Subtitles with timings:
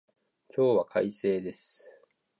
[0.55, 1.91] 今日は快晴です